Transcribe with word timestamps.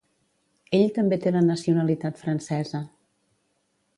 Ell 0.77 0.85
també 0.95 1.19
té 1.25 1.33
la 1.35 1.43
nacionalitat 1.49 2.19
francesa. 2.23 2.81